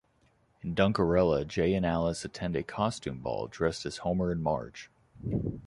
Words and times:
In 0.63 0.73
"Dukerella," 0.73 1.47
Jay 1.47 1.75
and 1.75 1.85
Alice 1.85 2.25
attend 2.25 2.55
a 2.55 2.63
costume 2.63 3.19
ball 3.19 3.45
dressed 3.45 3.85
as 3.85 3.97
Homer 3.97 4.31
and 4.31 4.41
Marge. 4.41 4.89